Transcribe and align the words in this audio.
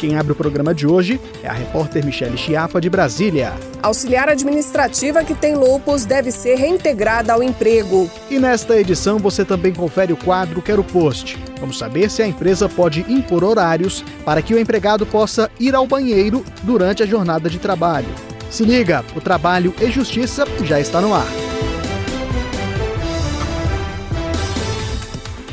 Quem 0.00 0.16
abre 0.16 0.32
o 0.32 0.34
programa 0.34 0.74
de 0.74 0.86
hoje 0.86 1.20
é 1.42 1.46
a 1.46 1.52
repórter 1.52 2.02
Michele 2.02 2.38
Chiapa, 2.38 2.80
de 2.80 2.88
Brasília. 2.88 3.52
Auxiliar 3.82 4.30
administrativa 4.30 5.22
que 5.22 5.34
tem 5.34 5.54
lupus 5.54 6.06
deve 6.06 6.32
ser 6.32 6.54
reintegrada 6.54 7.34
ao 7.34 7.42
emprego. 7.42 8.10
E 8.30 8.38
nesta 8.38 8.80
edição 8.80 9.18
você 9.18 9.44
também 9.44 9.74
confere 9.74 10.10
o 10.10 10.16
quadro 10.16 10.62
Quero 10.62 10.82
Post. 10.82 11.38
Vamos 11.60 11.76
saber 11.76 12.10
se 12.10 12.22
a 12.22 12.26
empresa 12.26 12.66
pode 12.66 13.04
impor 13.12 13.44
horários 13.44 14.02
para 14.24 14.40
que 14.40 14.54
o 14.54 14.58
empregado 14.58 15.04
possa 15.04 15.50
ir 15.60 15.74
ao 15.74 15.86
banheiro 15.86 16.42
durante 16.62 17.02
a 17.02 17.06
jornada 17.06 17.50
de 17.50 17.58
trabalho. 17.58 18.08
Se 18.50 18.64
liga, 18.64 19.04
o 19.14 19.20
Trabalho 19.20 19.74
e 19.78 19.90
Justiça 19.90 20.46
já 20.64 20.80
está 20.80 21.02
no 21.02 21.14
ar. 21.14 21.39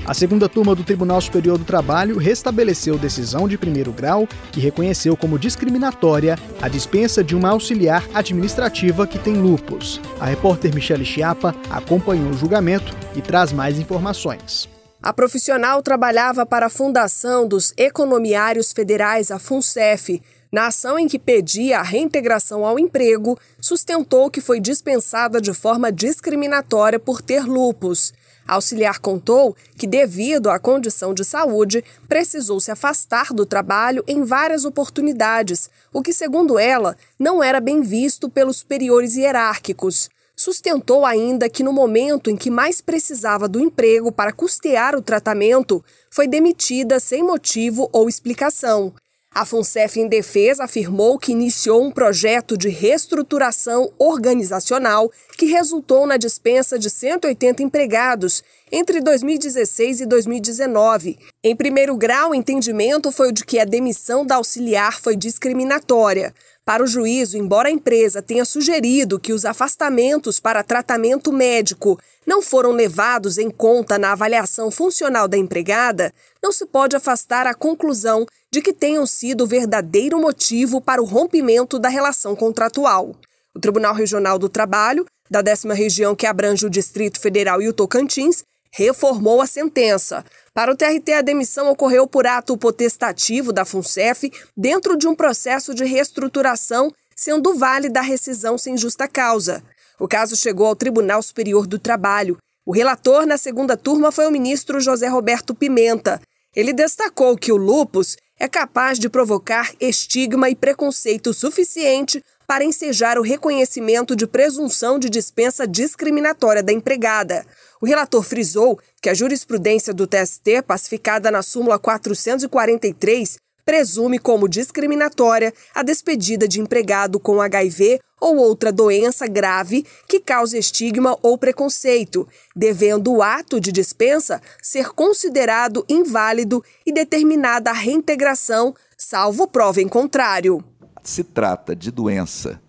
A 0.07 0.13
segunda 0.13 0.47
turma 0.47 0.73
do 0.73 0.85
Tribunal 0.85 1.19
Superior 1.19 1.57
do 1.57 1.65
Trabalho 1.65 2.17
restabeleceu 2.17 2.97
decisão 2.97 3.45
de 3.45 3.57
primeiro 3.57 3.91
grau 3.91 4.25
que 4.53 4.61
reconheceu 4.61 5.17
como 5.17 5.37
discriminatória 5.37 6.39
a 6.61 6.69
dispensa 6.69 7.21
de 7.21 7.35
uma 7.35 7.49
auxiliar 7.49 8.01
administrativa 8.13 9.05
que 9.05 9.19
tem 9.19 9.35
lupus. 9.35 9.99
A 10.17 10.25
repórter 10.25 10.73
Michele 10.73 11.03
Chiapa 11.03 11.53
acompanhou 11.69 12.29
o 12.29 12.37
julgamento 12.37 12.95
e 13.17 13.21
traz 13.21 13.51
mais 13.51 13.77
informações. 13.77 14.76
A 15.01 15.13
profissional 15.13 15.83
trabalhava 15.83 16.43
para 16.43 16.65
a 16.65 16.71
Fundação 16.71 17.47
dos 17.47 17.71
Economiários 17.77 18.73
Federais, 18.73 19.29
a 19.29 19.37
FUNCEF. 19.37 20.21
Na 20.51 20.67
ação 20.67 20.97
em 20.97 21.07
que 21.07 21.19
pedia 21.19 21.79
a 21.79 21.83
reintegração 21.83 22.65
ao 22.65 22.79
emprego, 22.79 23.37
sustentou 23.61 24.31
que 24.31 24.41
foi 24.41 24.59
dispensada 24.59 25.39
de 25.39 25.53
forma 25.53 25.91
discriminatória 25.91 26.99
por 26.99 27.21
ter 27.21 27.43
lupus. 27.43 28.11
A 28.47 28.55
auxiliar 28.55 28.97
contou 28.97 29.55
que, 29.77 29.85
devido 29.85 30.49
à 30.49 30.57
condição 30.57 31.13
de 31.13 31.23
saúde, 31.23 31.83
precisou 32.07 32.59
se 32.59 32.71
afastar 32.71 33.33
do 33.33 33.45
trabalho 33.45 34.03
em 34.07 34.23
várias 34.23 34.65
oportunidades, 34.65 35.69
o 35.93 36.01
que, 36.01 36.13
segundo 36.13 36.57
ela, 36.57 36.95
não 37.19 37.43
era 37.43 37.59
bem 37.59 37.81
visto 37.81 38.29
pelos 38.29 38.57
superiores 38.57 39.15
hierárquicos. 39.15 40.09
Sustentou 40.39 41.03
ainda 41.03 41.49
que, 41.49 41.63
no 41.63 41.73
momento 41.73 42.29
em 42.29 42.35
que 42.35 42.51
mais 42.51 42.79
precisava 42.79 43.47
do 43.47 43.59
emprego 43.59 44.11
para 44.11 44.31
custear 44.31 44.95
o 44.95 45.01
tratamento, 45.01 45.83
foi 46.11 46.27
demitida 46.27 46.99
sem 46.99 47.23
motivo 47.23 47.89
ou 47.91 48.07
explicação. 48.07 48.93
A 49.33 49.45
FUNCEF 49.45 49.99
em 49.99 50.07
Defesa 50.07 50.63
afirmou 50.63 51.19
que 51.19 51.31
iniciou 51.31 51.83
um 51.83 51.91
projeto 51.91 52.57
de 52.57 52.69
reestruturação 52.69 53.91
organizacional 53.99 55.11
que 55.37 55.45
resultou 55.45 56.07
na 56.07 56.17
dispensa 56.17 56.79
de 56.79 56.89
180 56.89 57.61
empregados 57.61 58.43
entre 58.71 59.01
2016 59.01 60.01
e 60.01 60.05
2019. 60.05 61.17
Em 61.43 61.55
primeiro 61.55 61.95
grau, 61.95 62.31
o 62.31 62.35
entendimento 62.35 63.11
foi 63.11 63.29
o 63.29 63.31
de 63.31 63.45
que 63.45 63.59
a 63.59 63.65
demissão 63.65 64.25
da 64.25 64.35
auxiliar 64.35 64.99
foi 64.99 65.15
discriminatória. 65.15 66.33
Para 66.67 66.83
o 66.83 66.87
juízo, 66.87 67.37
embora 67.37 67.69
a 67.69 67.71
empresa 67.71 68.21
tenha 68.21 68.43
sugerido 68.43 69.17
que 69.17 69.31
os 69.31 69.45
afastamentos 69.45 70.37
para 70.37 70.61
tratamento 70.61 71.31
médico 71.31 71.97
não 72.25 72.41
foram 72.41 72.71
levados 72.71 73.37
em 73.37 73.49
conta 73.49 73.97
na 73.97 74.11
avaliação 74.11 74.69
funcional 74.69 75.29
da 75.29 75.37
empregada, 75.37 76.13
não 76.43 76.51
se 76.51 76.65
pode 76.65 76.93
afastar 76.93 77.47
a 77.47 77.53
conclusão 77.53 78.25
de 78.51 78.61
que 78.61 78.73
tenham 78.73 79.05
sido 79.05 79.45
o 79.45 79.47
verdadeiro 79.47 80.19
motivo 80.19 80.81
para 80.81 81.01
o 81.01 81.05
rompimento 81.05 81.79
da 81.79 81.87
relação 81.87 82.35
contratual. 82.35 83.15
O 83.55 83.61
Tribunal 83.61 83.93
Regional 83.93 84.37
do 84.37 84.49
Trabalho, 84.49 85.05
da 85.31 85.41
décima 85.41 85.73
região 85.73 86.17
que 86.17 86.27
abrange 86.27 86.65
o 86.65 86.69
Distrito 86.69 87.17
Federal 87.17 87.61
e 87.61 87.69
o 87.69 87.73
Tocantins, 87.73 88.43
reformou 88.71 89.41
a 89.41 89.47
sentença. 89.47 90.23
Para 90.53 90.71
o 90.71 90.75
TRT, 90.75 91.13
a 91.13 91.21
demissão 91.21 91.69
ocorreu 91.69 92.07
por 92.07 92.25
ato 92.25 92.57
potestativo 92.57 93.53
da 93.53 93.65
FUNCEF 93.65 94.31
dentro 94.55 94.97
de 94.97 95.07
um 95.07 95.15
processo 95.15 95.73
de 95.73 95.85
reestruturação, 95.85 96.91
sendo 97.15 97.55
válida 97.55 97.99
a 97.99 98.03
rescisão 98.03 98.57
sem 98.57 98.77
justa 98.77 99.07
causa. 99.07 99.63
O 99.99 100.07
caso 100.07 100.35
chegou 100.35 100.67
ao 100.67 100.75
Tribunal 100.75 101.21
Superior 101.21 101.65
do 101.65 101.79
Trabalho. 101.79 102.37
O 102.65 102.73
relator 102.73 103.25
na 103.25 103.37
segunda 103.37 103.75
turma 103.75 104.11
foi 104.11 104.27
o 104.27 104.31
ministro 104.31 104.79
José 104.79 105.07
Roberto 105.07 105.55
Pimenta. 105.55 106.21
Ele 106.55 106.73
destacou 106.73 107.37
que 107.37 107.51
o 107.51 107.57
lupus 107.57 108.17
é 108.39 108.47
capaz 108.47 108.99
de 108.99 109.09
provocar 109.09 109.71
estigma 109.79 110.49
e 110.49 110.55
preconceito 110.55 111.33
suficiente 111.33 112.23
para 112.45 112.63
ensejar 112.63 113.17
o 113.17 113.21
reconhecimento 113.21 114.15
de 114.15 114.25
presunção 114.25 114.97
de 114.97 115.09
dispensa 115.09 115.67
discriminatória 115.67 116.63
da 116.63 116.71
empregada. 116.71 117.45
O 117.81 117.85
relator 117.85 118.23
frisou 118.23 118.79
que 119.01 119.09
a 119.09 119.13
jurisprudência 119.13 119.93
do 119.93 120.07
TST, 120.07 120.61
pacificada 120.65 121.29
na 121.29 121.41
súmula 121.41 121.77
443, 121.77 123.37
presume 123.67 124.17
como 124.17 124.47
discriminatória 124.47 125.53
a 125.75 125.83
despedida 125.83 126.47
de 126.47 126.61
empregado 126.61 127.19
com 127.19 127.41
HIV 127.41 127.99
ou 128.17 128.37
outra 128.37 128.71
doença 128.71 129.27
grave 129.27 129.85
que 130.07 130.21
cause 130.21 130.57
estigma 130.57 131.17
ou 131.21 131.37
preconceito, 131.37 132.25
devendo 132.55 133.11
o 133.11 133.21
ato 133.21 133.59
de 133.59 133.73
dispensa 133.73 134.41
ser 134.63 134.91
considerado 134.93 135.85
inválido 135.89 136.63
e 136.85 136.93
determinada 136.93 137.69
a 137.69 137.73
reintegração, 137.73 138.73
salvo 138.97 139.45
prova 139.45 139.81
em 139.81 139.89
contrário. 139.89 140.63
Se 141.03 141.21
trata 141.21 141.75
de 141.75 141.91
doença 141.91 142.61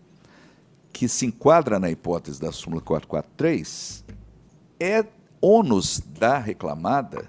que 0.92 1.08
se 1.08 1.26
enquadra 1.26 1.78
na 1.78 1.88
hipótese 1.88 2.41
da 2.41 2.50
súmula 2.50 2.82
443, 2.82 4.04
é 4.81 5.04
ônus 5.41 6.00
da 6.19 6.38
reclamada 6.38 7.28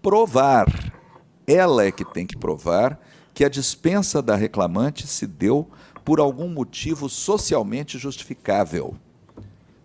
provar 0.00 0.91
ela 1.46 1.84
é 1.84 1.92
que 1.92 2.04
tem 2.04 2.26
que 2.26 2.36
provar 2.36 3.00
que 3.34 3.44
a 3.44 3.48
dispensa 3.48 4.20
da 4.22 4.36
reclamante 4.36 5.06
se 5.06 5.26
deu 5.26 5.68
por 6.04 6.20
algum 6.20 6.48
motivo 6.48 7.08
socialmente 7.08 7.98
justificável 7.98 8.94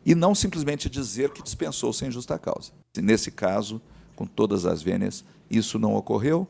e 0.06 0.16
não 0.16 0.34
simplesmente 0.34 0.90
dizer 0.90 1.32
que 1.32 1.44
dispensou 1.44 1.92
sem 1.92 2.10
justa 2.10 2.40
causa. 2.40 2.72
Nesse 2.98 3.30
caso, 3.30 3.82
com 4.16 4.26
todas 4.26 4.66
as 4.66 4.82
vênias, 4.82 5.24
isso 5.50 5.78
não 5.78 5.96
ocorreu. 5.96 6.48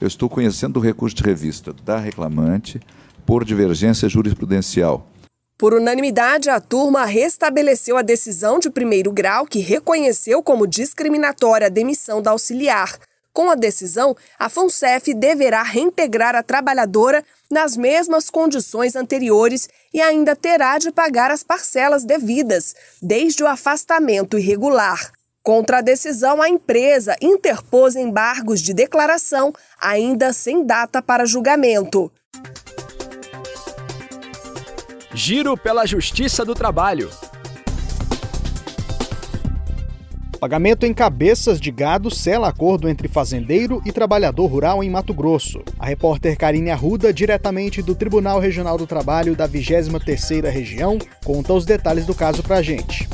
Eu 0.00 0.08
estou 0.08 0.28
conhecendo 0.28 0.78
o 0.78 0.82
recurso 0.82 1.16
de 1.16 1.22
revista 1.22 1.72
da 1.72 1.98
reclamante 1.98 2.80
por 3.24 3.44
divergência 3.44 4.08
jurisprudencial. 4.08 5.06
Por 5.56 5.74
unanimidade, 5.74 6.50
a 6.50 6.60
turma 6.60 7.04
restabeleceu 7.04 7.96
a 7.96 8.02
decisão 8.02 8.58
de 8.58 8.70
primeiro 8.70 9.12
grau 9.12 9.44
que 9.44 9.58
reconheceu 9.58 10.42
como 10.42 10.66
discriminatória 10.66 11.66
a 11.66 11.70
demissão 11.70 12.22
da 12.22 12.30
auxiliar. 12.30 12.98
Com 13.38 13.50
a 13.50 13.54
decisão, 13.54 14.16
a 14.36 14.48
FUNCEF 14.48 15.14
deverá 15.14 15.62
reintegrar 15.62 16.34
a 16.34 16.42
trabalhadora 16.42 17.24
nas 17.48 17.76
mesmas 17.76 18.28
condições 18.28 18.96
anteriores 18.96 19.68
e 19.94 20.00
ainda 20.00 20.34
terá 20.34 20.76
de 20.76 20.90
pagar 20.90 21.30
as 21.30 21.44
parcelas 21.44 22.02
devidas, 22.02 22.74
desde 23.00 23.44
o 23.44 23.46
afastamento 23.46 24.36
irregular. 24.36 25.12
Contra 25.40 25.78
a 25.78 25.80
decisão, 25.80 26.42
a 26.42 26.48
empresa 26.48 27.14
interpôs 27.22 27.94
embargos 27.94 28.60
de 28.60 28.74
declaração, 28.74 29.52
ainda 29.80 30.32
sem 30.32 30.66
data 30.66 31.00
para 31.00 31.24
julgamento. 31.24 32.10
Giro 35.14 35.56
pela 35.56 35.86
Justiça 35.86 36.44
do 36.44 36.56
Trabalho. 36.56 37.08
Pagamento 40.40 40.86
em 40.86 40.94
cabeças 40.94 41.60
de 41.60 41.72
gado 41.72 42.12
sela 42.12 42.48
acordo 42.48 42.88
entre 42.88 43.08
fazendeiro 43.08 43.82
e 43.84 43.90
trabalhador 43.90 44.46
rural 44.46 44.84
em 44.84 44.88
Mato 44.88 45.12
Grosso. 45.12 45.60
A 45.76 45.86
repórter 45.86 46.38
Karine 46.38 46.70
Arruda, 46.70 47.12
diretamente 47.12 47.82
do 47.82 47.92
Tribunal 47.92 48.38
Regional 48.38 48.78
do 48.78 48.86
Trabalho 48.86 49.34
da 49.34 49.48
23ª 49.48 50.48
Região, 50.48 50.96
conta 51.24 51.52
os 51.52 51.64
detalhes 51.64 52.06
do 52.06 52.14
caso 52.14 52.40
pra 52.44 52.62
gente. 52.62 53.08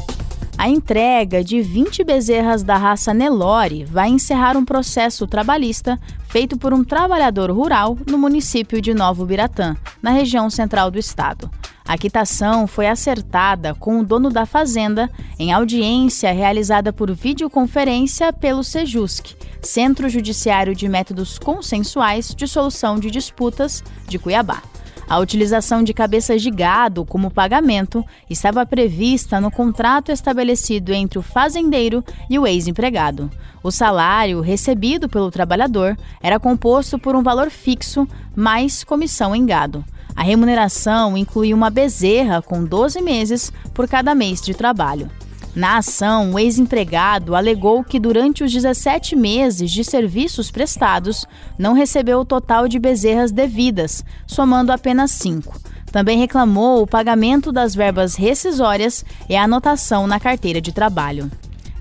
A 0.58 0.68
entrega 0.68 1.42
de 1.42 1.62
20 1.62 2.04
bezerras 2.04 2.62
da 2.62 2.76
raça 2.76 3.14
Nelore 3.14 3.84
vai 3.84 4.10
encerrar 4.10 4.54
um 4.54 4.64
processo 4.64 5.26
trabalhista 5.26 5.98
feito 6.28 6.58
por 6.58 6.74
um 6.74 6.84
trabalhador 6.84 7.50
rural 7.50 7.96
no 8.06 8.18
município 8.18 8.82
de 8.82 8.92
Novo 8.92 9.24
Biratã, 9.24 9.74
na 10.02 10.10
região 10.10 10.50
central 10.50 10.90
do 10.90 10.98
estado. 10.98 11.50
A 11.86 11.98
quitação 11.98 12.66
foi 12.66 12.88
acertada 12.88 13.74
com 13.74 14.00
o 14.00 14.04
dono 14.04 14.30
da 14.30 14.46
fazenda 14.46 15.10
em 15.38 15.52
audiência 15.52 16.32
realizada 16.32 16.94
por 16.94 17.12
videoconferência 17.12 18.32
pelo 18.32 18.64
SEJUSC, 18.64 19.36
Centro 19.60 20.08
Judiciário 20.08 20.74
de 20.74 20.88
Métodos 20.88 21.38
Consensuais 21.38 22.34
de 22.34 22.48
Solução 22.48 22.98
de 22.98 23.10
Disputas 23.10 23.84
de 24.08 24.18
Cuiabá. 24.18 24.62
A 25.06 25.18
utilização 25.18 25.82
de 25.82 25.92
cabeças 25.92 26.40
de 26.40 26.50
gado 26.50 27.04
como 27.04 27.30
pagamento 27.30 28.02
estava 28.30 28.64
prevista 28.64 29.38
no 29.38 29.50
contrato 29.50 30.10
estabelecido 30.10 30.90
entre 30.90 31.18
o 31.18 31.22
fazendeiro 31.22 32.02
e 32.30 32.38
o 32.38 32.46
ex-empregado. 32.46 33.30
O 33.62 33.70
salário 33.70 34.40
recebido 34.40 35.06
pelo 35.06 35.30
trabalhador 35.30 35.98
era 36.22 36.40
composto 36.40 36.98
por 36.98 37.14
um 37.14 37.22
valor 37.22 37.50
fixo 37.50 38.08
mais 38.34 38.82
comissão 38.82 39.36
em 39.36 39.44
gado. 39.44 39.84
A 40.16 40.22
remuneração 40.22 41.16
incluía 41.16 41.54
uma 41.54 41.70
bezerra 41.70 42.40
com 42.40 42.64
12 42.64 43.00
meses 43.00 43.52
por 43.72 43.88
cada 43.88 44.14
mês 44.14 44.40
de 44.40 44.54
trabalho. 44.54 45.10
Na 45.54 45.78
ação, 45.78 46.32
o 46.32 46.38
ex-empregado 46.38 47.36
alegou 47.36 47.84
que 47.84 48.00
durante 48.00 48.42
os 48.42 48.52
17 48.52 49.14
meses 49.14 49.70
de 49.70 49.84
serviços 49.84 50.50
prestados, 50.50 51.24
não 51.56 51.74
recebeu 51.74 52.18
o 52.18 52.24
total 52.24 52.66
de 52.66 52.78
bezerras 52.78 53.30
devidas, 53.30 54.04
somando 54.26 54.72
apenas 54.72 55.12
cinco. 55.12 55.56
Também 55.92 56.18
reclamou 56.18 56.82
o 56.82 56.86
pagamento 56.88 57.52
das 57.52 57.72
verbas 57.72 58.16
rescisórias 58.16 59.04
e 59.28 59.36
a 59.36 59.44
anotação 59.44 60.08
na 60.08 60.18
carteira 60.18 60.60
de 60.60 60.72
trabalho. 60.72 61.30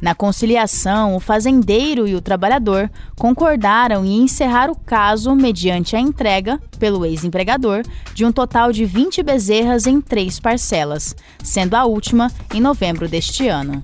Na 0.03 0.13
conciliação, 0.13 1.15
o 1.15 1.19
fazendeiro 1.21 2.05
e 2.05 2.13
o 2.13 2.19
trabalhador 2.19 2.91
concordaram 3.15 4.03
em 4.03 4.23
encerrar 4.23 4.69
o 4.69 4.75
caso 4.75 5.33
mediante 5.33 5.95
a 5.95 5.99
entrega, 5.99 6.59
pelo 6.77 7.05
ex-empregador, 7.05 7.83
de 8.13 8.25
um 8.25 8.31
total 8.33 8.73
de 8.73 8.83
20 8.83 9.23
bezerras 9.23 9.87
em 9.87 10.01
três 10.01 10.41
parcelas, 10.41 11.15
sendo 11.41 11.75
a 11.75 11.85
última 11.85 12.29
em 12.53 12.59
novembro 12.59 13.07
deste 13.07 13.47
ano. 13.47 13.81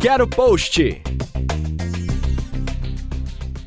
Quero 0.00 0.26
post! 0.26 1.13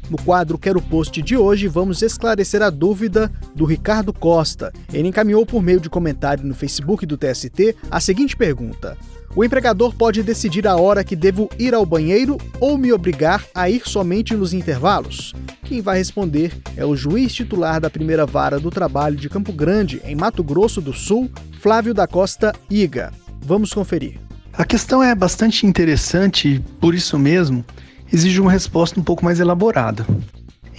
No 0.09 0.18
quadro 0.18 0.57
Quero 0.57 0.81
Post 0.81 1.21
de 1.21 1.36
hoje, 1.36 1.68
vamos 1.68 2.01
esclarecer 2.01 2.62
a 2.62 2.69
dúvida 2.69 3.30
do 3.54 3.65
Ricardo 3.65 4.13
Costa. 4.13 4.71
Ele 4.94 5.09
encaminhou 5.09 5.45
por 5.45 5.62
meio 5.62 5.81
de 5.81 5.89
comentário 5.89 6.45
no 6.45 6.56
Facebook 6.56 7.06
do 7.06 7.18
TST 7.18 7.75
a 7.92 8.00
seguinte 8.00 8.36
pergunta: 8.36 8.98
O 9.36 9.44
empregador 9.44 9.94
pode 9.94 10.24
decidir 10.24 10.65
a 10.65 10.77
hora 10.77 11.04
que 11.04 11.15
devo 11.15 11.50
ir 11.59 11.74
ao 11.74 11.86
banheiro 11.86 12.38
ou 12.59 12.77
me 12.77 12.94
obrigar 12.94 13.44
a 13.54 13.69
ir 13.69 13.81
somente 13.86 14.33
nos 14.33 14.54
intervalos? 14.54 15.33
Quem 15.63 15.81
vai 15.81 15.98
responder 15.98 16.54
é 16.77 16.86
o 16.86 16.95
juiz 16.95 17.33
titular 17.33 17.81
da 17.81 17.89
primeira 17.89 18.25
vara 18.25 18.57
do 18.57 18.71
trabalho 18.71 19.18
de 19.18 19.27
Campo 19.27 19.51
Grande, 19.51 20.01
em 20.06 20.15
Mato 20.15 20.42
Grosso 20.42 20.80
do 20.80 20.94
Sul, 20.94 21.30
Flávio 21.59 21.94
da 21.94 22.07
Costa 22.07 22.54
Iga. 22.69 23.12
Vamos 23.42 23.74
conferir. 23.74 24.19
A 24.54 24.63
questão 24.63 25.04
é 25.04 25.13
bastante 25.13 25.68
interessante, 25.68 26.63
por 26.80 26.95
isso 26.95 27.19
mesmo, 27.19 27.63
exige 28.12 28.39
uma 28.39 28.51
resposta 28.51 29.00
um 29.00 29.04
pouco 29.04 29.24
mais 29.24 29.39
elaborada. 29.39 30.06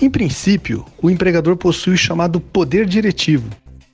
Em 0.00 0.08
princípio, 0.08 0.84
o 1.02 1.10
empregador 1.10 1.56
possui 1.56 1.94
o 1.94 1.98
chamado 1.98 2.40
poder 2.40 2.86
diretivo, 2.86 3.48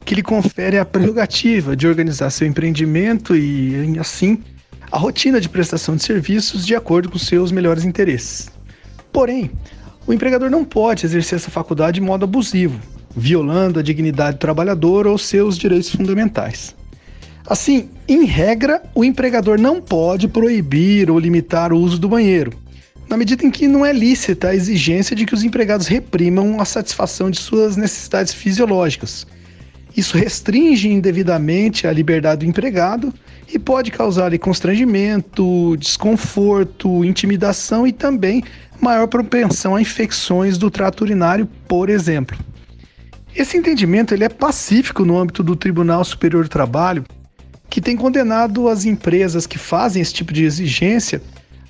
que 0.05 0.15
lhe 0.15 0.23
confere 0.23 0.79
a 0.79 0.85
prerrogativa 0.85 1.75
de 1.75 1.87
organizar 1.87 2.31
seu 2.31 2.47
empreendimento 2.47 3.35
e, 3.35 3.99
assim, 3.99 4.43
a 4.93 4.99
rotina 4.99 5.41
de 5.41 5.49
prestação 5.49 5.97
de 5.97 6.05
serviços 6.05 6.67
de 6.67 6.75
acordo 6.75 7.11
com 7.11 7.19
seus 7.19 7.51
melhores 7.51 7.85
interesses. 7.85 8.51
Porém, 9.11 9.51
o 10.07 10.13
empregador 10.13 10.51
não 10.51 10.65
pode 10.65 11.07
exercer 11.07 11.37
essa 11.37 11.51
faculdade 11.51 11.95
de 11.95 12.07
modo 12.07 12.25
abusivo, 12.25 12.79
violando 13.17 13.79
a 13.79 13.83
dignidade 13.83 14.37
do 14.37 14.41
trabalhador 14.41 15.07
ou 15.07 15.17
seus 15.17 15.57
direitos 15.57 15.91
fundamentais. 15.91 16.75
Assim, 17.47 17.89
em 18.07 18.25
regra, 18.25 18.83
o 18.95 19.05
empregador 19.05 19.59
não 19.59 19.81
pode 19.81 20.29
proibir 20.29 21.11
ou 21.11 21.19
limitar 21.19 21.73
o 21.73 21.79
uso 21.79 21.99
do 21.99 22.09
banheiro, 22.09 22.53
na 23.09 23.17
medida 23.17 23.45
em 23.45 23.51
que 23.51 23.69
não 23.69 23.85
é 23.85 23.93
lícita 23.93 24.49
a 24.49 24.55
exigência 24.55 25.15
de 25.15 25.27
que 25.27 25.35
os 25.35 25.45
empregados 25.45 25.87
reprimam 25.87 26.61
a 26.61 26.65
satisfação 26.65 27.31
de 27.31 27.39
suas 27.39 27.77
necessidades 27.77 28.33
fisiológicas. 28.33 29.27
Isso 29.97 30.17
restringe 30.17 30.89
indevidamente 30.89 31.87
a 31.87 31.93
liberdade 31.93 32.45
do 32.45 32.51
empregado 32.51 33.15
e 33.53 33.59
pode 33.59 33.91
causar-lhe 33.91 34.39
constrangimento, 34.39 35.77
desconforto, 35.79 37.05
intimidação 37.05 37.87
e 37.87 37.93
também 37.93 38.43
maior 38.81 39.07
propensão 39.07 39.77
a 39.77 39.81
infecções 39.81 40.59
do 40.59 40.71
trato 40.71 41.03
urinário, 41.03 41.49
por 41.69 41.89
exemplo. 41.89 42.37
Esse 43.35 43.57
entendimento 43.57 44.15
ele 44.15 44.25
é 44.25 44.29
pacífico 44.29 45.05
no 45.05 45.19
âmbito 45.19 45.43
do 45.43 45.55
Tribunal 45.55 46.05
Superior 46.05 46.45
do 46.45 46.51
Trabalho, 46.51 47.05
que 47.69 47.81
tem 47.81 47.97
condenado 47.97 48.69
as 48.69 48.85
empresas 48.85 49.47
que 49.47 49.59
fazem 49.59 50.03
esse 50.03 50.13
tipo 50.15 50.33
de 50.33 50.45
exigência 50.45 51.21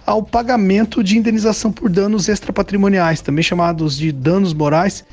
ao 0.06 0.22
pagamento 0.22 1.02
de 1.02 1.16
indenização 1.16 1.72
por 1.72 1.88
danos 1.88 2.28
extrapatrimoniais, 2.28 3.20
também 3.20 3.42
chamados 3.42 3.96
de 3.96 4.12
danos 4.12 4.52
morais, 4.52 5.04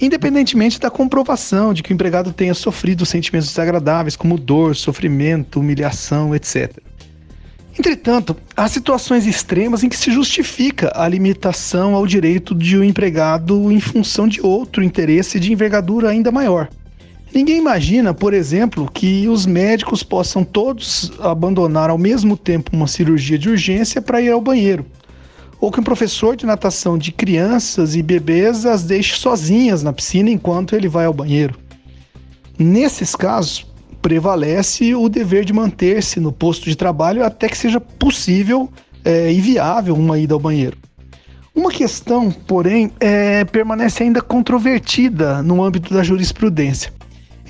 independentemente 0.00 0.80
da 0.80 0.90
comprovação 0.90 1.72
de 1.72 1.82
que 1.82 1.92
o 1.92 1.94
empregado 1.94 2.32
tenha 2.32 2.54
sofrido 2.54 3.06
sentimentos 3.06 3.48
desagradáveis 3.48 4.16
como 4.16 4.38
dor, 4.38 4.76
sofrimento, 4.76 5.60
humilhação, 5.60 6.34
etc. 6.34 6.78
Entretanto, 7.78 8.36
há 8.56 8.68
situações 8.68 9.26
extremas 9.26 9.82
em 9.82 9.88
que 9.88 9.96
se 9.96 10.12
justifica 10.12 10.92
a 10.94 11.08
limitação 11.08 11.94
ao 11.94 12.06
direito 12.06 12.54
de 12.54 12.78
um 12.78 12.84
empregado 12.84 13.70
em 13.72 13.80
função 13.80 14.28
de 14.28 14.40
outro 14.40 14.82
interesse 14.82 15.40
de 15.40 15.52
envergadura 15.52 16.10
ainda 16.10 16.30
maior. 16.30 16.68
Ninguém 17.34 17.58
imagina, 17.58 18.14
por 18.14 18.32
exemplo, 18.32 18.88
que 18.94 19.26
os 19.26 19.44
médicos 19.44 20.04
possam 20.04 20.44
todos 20.44 21.10
abandonar 21.18 21.90
ao 21.90 21.98
mesmo 21.98 22.36
tempo 22.36 22.70
uma 22.72 22.86
cirurgia 22.86 23.36
de 23.36 23.50
urgência 23.50 24.00
para 24.00 24.22
ir 24.22 24.30
ao 24.30 24.40
banheiro. 24.40 24.86
Ou 25.60 25.72
que 25.72 25.80
um 25.80 25.82
professor 25.82 26.36
de 26.36 26.46
natação 26.46 26.96
de 26.96 27.10
crianças 27.10 27.96
e 27.96 28.02
bebês 28.04 28.64
as 28.64 28.84
deixe 28.84 29.16
sozinhas 29.16 29.82
na 29.82 29.92
piscina 29.92 30.30
enquanto 30.30 30.76
ele 30.76 30.86
vai 30.86 31.06
ao 31.06 31.12
banheiro. 31.12 31.58
Nesses 32.56 33.16
casos, 33.16 33.66
prevalece 34.00 34.94
o 34.94 35.08
dever 35.08 35.44
de 35.44 35.52
manter-se 35.52 36.20
no 36.20 36.30
posto 36.30 36.66
de 36.66 36.76
trabalho 36.76 37.24
até 37.24 37.48
que 37.48 37.58
seja 37.58 37.80
possível 37.80 38.70
é, 39.04 39.32
e 39.32 39.40
viável 39.40 39.96
uma 39.96 40.20
ida 40.20 40.34
ao 40.34 40.40
banheiro. 40.40 40.76
Uma 41.52 41.72
questão, 41.72 42.30
porém, 42.30 42.92
é, 43.00 43.44
permanece 43.44 44.04
ainda 44.04 44.20
controvertida 44.20 45.42
no 45.42 45.64
âmbito 45.64 45.92
da 45.92 46.04
jurisprudência 46.04 46.92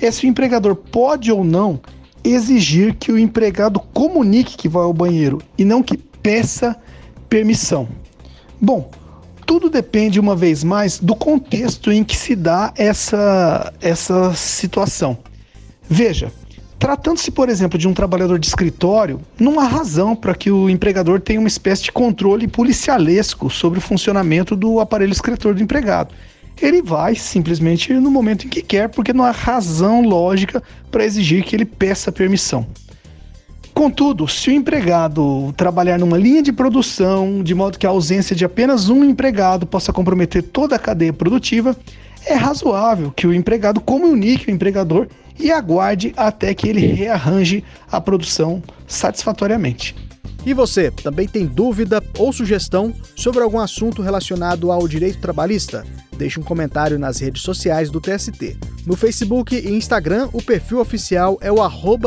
é 0.01 0.11
se 0.11 0.25
o 0.25 0.29
empregador 0.29 0.75
pode 0.75 1.31
ou 1.31 1.43
não 1.43 1.79
exigir 2.23 2.95
que 2.95 3.11
o 3.11 3.19
empregado 3.19 3.79
comunique 3.79 4.57
que 4.57 4.67
vai 4.67 4.83
ao 4.83 4.93
banheiro 4.93 5.41
e 5.57 5.63
não 5.63 5.83
que 5.83 5.97
peça 5.97 6.75
permissão. 7.29 7.87
Bom, 8.59 8.89
tudo 9.45 9.69
depende, 9.69 10.19
uma 10.19 10.35
vez 10.35 10.63
mais, 10.63 10.97
do 10.99 11.15
contexto 11.15 11.91
em 11.91 12.03
que 12.03 12.17
se 12.17 12.35
dá 12.35 12.73
essa, 12.75 13.71
essa 13.79 14.33
situação. 14.33 15.17
Veja, 15.87 16.31
tratando-se, 16.79 17.29
por 17.29 17.47
exemplo, 17.47 17.77
de 17.77 17.87
um 17.87 17.93
trabalhador 17.93 18.39
de 18.39 18.47
escritório, 18.47 19.21
não 19.39 19.59
há 19.59 19.65
razão 19.65 20.15
para 20.15 20.33
que 20.33 20.49
o 20.49 20.67
empregador 20.67 21.21
tenha 21.21 21.39
uma 21.39 21.47
espécie 21.47 21.83
de 21.83 21.91
controle 21.91 22.47
policialesco 22.47 23.51
sobre 23.51 23.77
o 23.77 23.81
funcionamento 23.81 24.55
do 24.55 24.79
aparelho 24.79 25.11
escritor 25.11 25.53
do 25.53 25.61
empregado 25.61 26.13
ele 26.61 26.81
vai 26.81 27.15
simplesmente 27.15 27.93
no 27.93 28.09
momento 28.09 28.45
em 28.45 28.49
que 28.49 28.61
quer, 28.61 28.89
porque 28.89 29.13
não 29.13 29.23
há 29.23 29.31
razão 29.31 30.01
lógica 30.01 30.61
para 30.91 31.05
exigir 31.05 31.43
que 31.43 31.55
ele 31.55 31.65
peça 31.65 32.11
permissão. 32.11 32.65
Contudo, 33.73 34.25
se 34.25 34.49
o 34.49 34.53
empregado 34.53 35.53
trabalhar 35.57 35.99
numa 35.99 36.17
linha 36.17 36.41
de 36.41 36.53
produção, 36.53 37.43
de 37.43 37.53
modo 37.53 37.77
que 37.77 37.85
a 37.85 37.89
ausência 37.89 38.33
de 38.33 38.45
apenas 38.45 38.87
um 38.87 39.03
empregado 39.03 39.67
possa 39.67 39.91
comprometer 39.91 40.41
toda 40.41 40.77
a 40.77 40.79
cadeia 40.79 41.11
produtiva, 41.11 41.75
é 42.25 42.33
razoável 42.35 43.11
que 43.11 43.27
o 43.27 43.33
empregado 43.33 43.81
comunique 43.81 44.49
o 44.49 44.53
empregador 44.53 45.07
e 45.37 45.51
aguarde 45.51 46.13
até 46.15 46.53
que 46.53 46.69
ele 46.69 46.87
rearranje 46.87 47.65
a 47.91 47.99
produção 47.99 48.63
satisfatoriamente. 48.87 49.93
E 50.45 50.53
você, 50.53 50.91
também 50.91 51.27
tem 51.27 51.47
dúvida 51.47 52.03
ou 52.19 52.31
sugestão 52.31 52.93
sobre 53.15 53.41
algum 53.41 53.59
assunto 53.59 54.03
relacionado 54.03 54.71
ao 54.71 54.87
direito 54.87 55.19
trabalhista? 55.19 55.83
Deixe 56.15 56.39
um 56.39 56.43
comentário 56.43 56.99
nas 56.99 57.19
redes 57.19 57.41
sociais 57.41 57.89
do 57.89 57.99
TST. 57.99 58.55
No 58.85 58.95
Facebook 58.95 59.55
e 59.55 59.71
Instagram, 59.71 60.29
o 60.31 60.41
perfil 60.41 60.79
oficial 60.79 61.37
é 61.41 61.51
o 61.51 61.57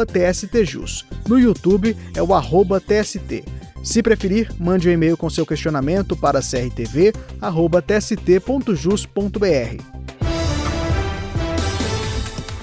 TSTJus. 0.07 1.05
No 1.27 1.39
YouTube 1.39 1.97
é 2.15 2.23
o 2.23 2.29
TST. 2.81 3.45
Se 3.83 4.03
preferir, 4.03 4.53
mande 4.59 4.89
um 4.89 4.93
e-mail 4.93 5.17
com 5.17 5.29
seu 5.29 5.45
questionamento 5.45 6.17
para 6.17 6.41
crtv.tst.jus.br. 6.41 7.09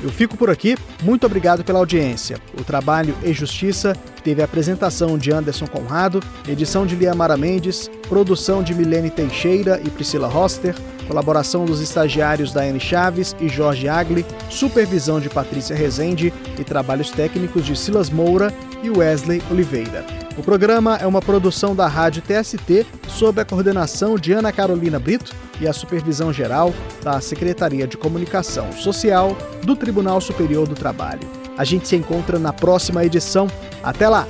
Eu 0.04 0.12
fico 0.12 0.38
por 0.38 0.50
aqui, 0.52 0.78
muito 1.02 1.26
obrigado 1.26 1.64
pela 1.64 1.80
audiência. 1.80 2.38
O 2.60 2.64
trabalho 2.64 3.16
e 3.24 3.34
Justiça 3.34 3.96
teve 4.26 4.42
a 4.42 4.46
apresentação 4.46 5.20
de 5.20 5.32
Anderson 5.32 5.68
Conrado, 5.68 6.20
edição 6.48 6.84
de 6.84 6.96
Liamara 6.96 7.38
Mendes, 7.38 7.92
produção 8.10 8.64
de 8.64 8.74
Milene 8.74 9.12
Teixeira 9.12 9.80
e 9.86 9.90
Priscila 9.92 10.28
Roster, 10.28 10.76
colaboração 11.08 11.64
dos 11.64 11.80
estagiários 11.80 12.52
Daiane 12.52 12.80
Chaves 12.80 13.36
e 13.40 13.48
Jorge 13.48 13.88
Agli, 13.88 14.26
supervisão 14.50 15.20
de 15.20 15.30
Patrícia 15.30 15.76
Rezende 15.76 16.34
e 16.60 16.64
trabalhos 16.64 17.12
técnicos 17.12 17.64
de 17.64 17.78
Silas 17.78 18.10
Moura 18.10 18.52
e 18.82 18.90
Wesley 18.90 19.44
Oliveira. 19.52 20.04
O 20.36 20.42
programa 20.42 20.98
é 20.98 21.06
uma 21.06 21.22
produção 21.22 21.76
da 21.76 21.88
Rádio 21.88 22.24
TST 22.24 22.84
sob 23.08 23.40
a 23.40 23.46
coordenação 23.46 24.18
de 24.18 24.34
Ana 24.34 24.52
Carolina 24.52 24.98
Brito 24.98 25.36
e 25.62 25.68
a 25.68 25.74
supervisão 25.74 26.34
geral 26.34 26.74
da 27.04 27.22
Secretaria 27.22 27.86
de 27.86 27.96
Comunicação 27.96 28.72
Social 28.72 29.38
do 29.64 29.76
Tribunal 29.76 30.20
Superior 30.20 30.68
do 30.68 30.74
Trabalho. 30.74 31.35
A 31.58 31.64
gente 31.64 31.88
se 31.88 31.96
encontra 31.96 32.38
na 32.38 32.52
próxima 32.52 33.06
edição. 33.06 33.48
Até 33.84 34.08
lá! 34.08 34.28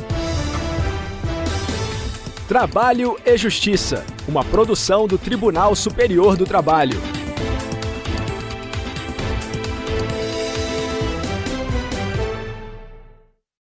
Trabalho 2.47 3.17
e 3.25 3.35
Justiça, 3.37 4.05
uma 4.27 4.43
produção 4.43 5.07
do 5.07 5.17
Tribunal 5.17 5.75
Superior 5.75 6.37
do 6.37 6.45
Trabalho. 6.45 7.14